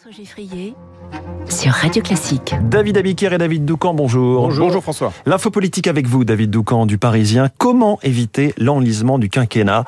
[0.00, 0.74] François Geffrier
[1.48, 2.54] sur Radio Classique.
[2.64, 4.42] David Abiker et David Doucan, bonjour.
[4.42, 4.82] Bonjour.
[4.82, 5.12] François.
[5.26, 7.48] L'info politique avec vous, David Doucan du Parisien.
[7.58, 9.84] Comment éviter l'enlisement du quinquennat?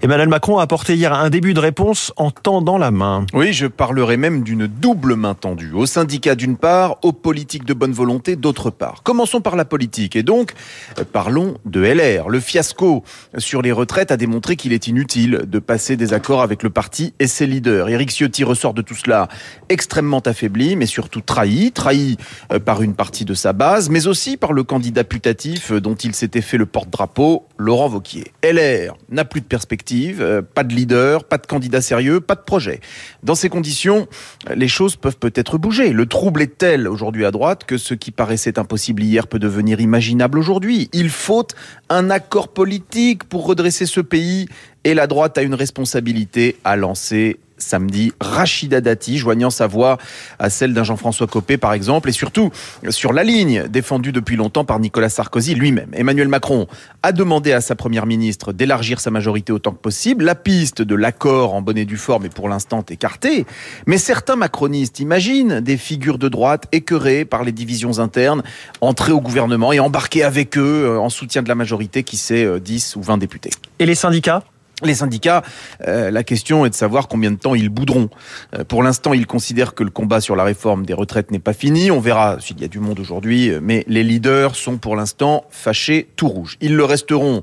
[0.00, 3.26] Emmanuel Macron a apporté hier un début de réponse en tendant la main.
[3.32, 5.72] Oui, je parlerai même d'une double main tendue.
[5.72, 9.02] Aux syndicats d'une part, aux politiques de bonne volonté d'autre part.
[9.02, 10.52] Commençons par la politique et donc
[10.98, 12.28] euh, parlons de LR.
[12.28, 13.02] Le fiasco
[13.38, 17.12] sur les retraites a démontré qu'il est inutile de passer des accords avec le parti
[17.18, 17.88] et ses leaders.
[17.88, 19.28] Éric Ciotti ressort de tout cela
[19.68, 22.16] extrêmement affaibli, mais surtout trahi, trahi
[22.52, 25.94] euh, par une partie de sa base, mais aussi par le candidat putatif euh, dont
[25.94, 28.32] il s'était fait le porte-drapeau, Laurent Vauquier.
[28.42, 32.42] LR n'a plus de perspective, euh, pas de leader, pas de candidat sérieux, pas de
[32.42, 32.80] projet.
[33.22, 34.08] Dans ces conditions,
[34.54, 35.92] les choses peuvent peut-être bouger.
[35.92, 39.80] Le trouble est tel aujourd'hui à droite que ce qui paraissait impossible hier peut devenir
[39.80, 40.88] imaginable aujourd'hui.
[40.92, 41.46] Il faut
[41.88, 44.48] un accord politique pour redresser ce pays
[44.84, 49.98] et la droite a une responsabilité à lancer samedi, Rachida Dati, joignant sa voix
[50.38, 52.50] à celle d'un Jean-François Copé, par exemple, et surtout
[52.88, 55.90] sur la ligne défendue depuis longtemps par Nicolas Sarkozy lui-même.
[55.92, 56.66] Emmanuel Macron
[57.02, 60.24] a demandé à sa première ministre d'élargir sa majorité autant que possible.
[60.24, 63.46] La piste de l'accord en bonne et due forme est pour l'instant écartée,
[63.86, 68.42] mais certains macronistes imaginent des figures de droite écœurées par les divisions internes
[68.80, 72.60] entrer au gouvernement et embarquer avec eux euh, en soutien de la majorité qui sait
[72.60, 73.50] 10 ou 20 députés.
[73.78, 74.42] Et les syndicats?
[74.82, 75.42] Les syndicats,
[75.86, 78.10] euh, la question est de savoir combien de temps ils bouderont.
[78.56, 81.52] Euh, pour l'instant, ils considèrent que le combat sur la réforme des retraites n'est pas
[81.52, 81.90] fini.
[81.90, 86.08] On verra s'il y a du monde aujourd'hui, mais les leaders sont pour l'instant fâchés
[86.16, 86.56] tout rouge.
[86.60, 87.42] Ils le resteront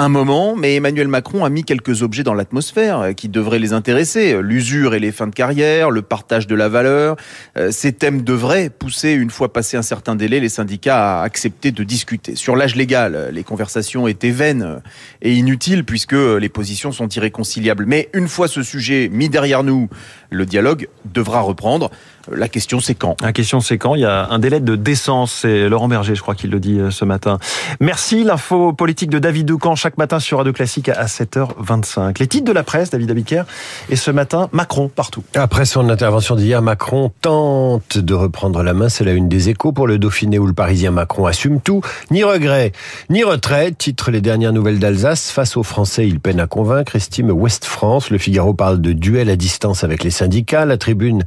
[0.00, 3.72] un moment, mais Emmanuel Macron a mis quelques objets dans l'atmosphère euh, qui devraient les
[3.72, 4.40] intéresser.
[4.42, 7.16] L'usure et les fins de carrière, le partage de la valeur.
[7.56, 11.70] Euh, ces thèmes devraient pousser, une fois passé un certain délai, les syndicats à accepter
[11.70, 12.34] de discuter.
[12.36, 14.82] Sur l'âge légal, les conversations étaient vaines
[15.22, 17.84] et inutiles puisque les positions sont irréconciliables.
[17.86, 19.88] Mais une fois ce sujet mis derrière nous,
[20.30, 21.90] le dialogue devra reprendre.
[22.30, 25.32] La question, c'est quand La question, c'est quand Il y a un délai de décence.
[25.32, 27.38] C'est Laurent Berger, je crois qu'il le dit euh, ce matin.
[27.80, 28.24] Merci.
[28.24, 32.18] L'info politique de David Doucan chaque matin sur Radio Classique à 7h25.
[32.20, 33.44] Les titres de la presse, David Abiker.
[33.88, 35.24] Et ce matin, Macron partout.
[35.34, 38.88] Après son intervention d'hier, Macron tente de reprendre la main.
[38.88, 41.80] C'est la une des échos pour le Dauphiné où le Parisien Macron assume tout.
[42.10, 42.72] Ni regret,
[43.08, 43.72] ni retrait.
[43.72, 45.30] Titre les dernières nouvelles d'Alsace.
[45.30, 48.10] Face aux Français, il peine à convaincre, estime Ouest France.
[48.10, 50.66] Le Figaro parle de duel à distance avec les syndicats.
[50.66, 51.24] La tribune,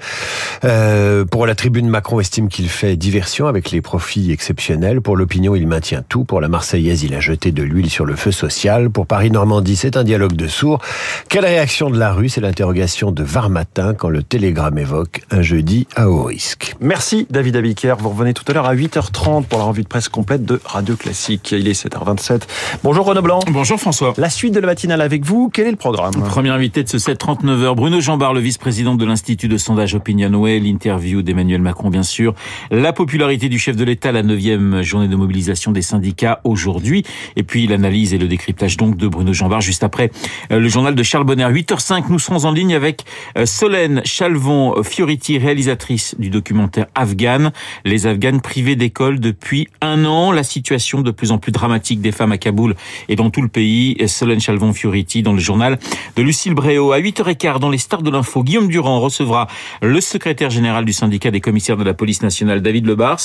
[0.64, 5.02] euh, pour la tribune, Macron estime qu'il fait diversion avec les profits exceptionnels.
[5.02, 6.26] Pour l'opinion, il maintient tout.
[6.26, 8.92] Pour la Marseillaise, il a jeté de l'huile sur le feu social.
[8.92, 10.80] Pour Paris-Normandie, c'est un dialogue de sourds.
[11.28, 12.30] Quelle réaction de la rue?
[12.30, 16.76] C'est l'interrogation de Var Matin quand le télégramme évoque un jeudi à haut risque.
[16.80, 17.96] Merci David Abiker.
[18.00, 20.96] Vous revenez tout à l'heure à 8h30 pour la revue de presse complète de Radio
[20.96, 21.52] Classique.
[21.52, 22.42] Il est 7h27.
[22.84, 23.40] Bonjour Renaud Blanc.
[23.48, 24.14] Bonjour François.
[24.18, 25.50] La suite de la matinale avec vous.
[25.52, 26.14] Quel est le programme?
[26.14, 31.22] Premier invité de ce 7h39h, Bruno Jambard, le vice-président de l'Institut de sondage Opinionway, l'interview
[31.22, 32.34] d'Emmanuel Macron bien sûr,
[32.70, 37.04] la popularité du chef de l'État, la neuvième journée de mobilisation des syndicats aujourd'hui,
[37.38, 40.12] et puis l'analyse et le décryptage donc de Bruno Jambard juste après
[40.52, 41.46] euh, le journal de Charles Bonner.
[41.46, 43.04] 8h05, nous serons en ligne avec
[43.38, 47.52] euh, Solène Chalvon-Fioriti, réalisatrice du documentaire Afghan,
[47.86, 52.12] les Afghanes privés d'école depuis un an, la situation de plus en plus dramatique des
[52.12, 52.76] femmes à Kaboul
[53.08, 53.96] et dans tout le pays.
[54.08, 55.80] Solène Chalvon-Fioriti dans le journal
[56.18, 56.92] de Lucille Bréau.
[56.92, 59.46] À 8h15, dans les stars de l'info, Guillaume Durand recevra
[59.84, 63.20] le secrétaire général du syndicat des commissaires de la police nationale, David Lebars.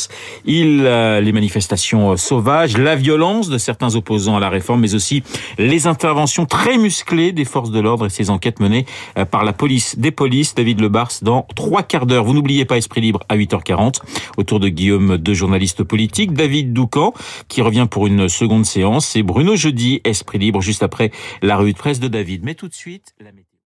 [0.44, 5.22] Il, euh, les manifestations sauvages, la violence de certains opposants à la réforme, mais aussi
[5.56, 8.84] les interventions très musclées des forces de l'ordre et ces enquêtes menées
[9.16, 10.54] euh, par la police des polices.
[10.54, 12.24] David Lebars dans trois quarts d'heure.
[12.24, 14.02] Vous n'oubliez pas Esprit Libre à 8h40.
[14.36, 16.34] Autour de Guillaume, deux journalistes politiques.
[16.34, 17.14] David Doucan,
[17.48, 19.16] qui revient pour une seconde séance.
[19.16, 21.10] Et Bruno Jeudi, Esprit Libre, juste après
[21.40, 22.44] la revue de presse de David.
[22.44, 23.32] Mais tout de suite, la